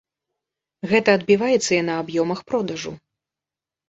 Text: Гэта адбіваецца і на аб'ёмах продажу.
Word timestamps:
Гэта 0.91 1.09
адбіваецца 1.17 1.67
і 1.77 1.81
на 1.89 1.93
аб'ёмах 2.05 2.39
продажу. 2.53 2.95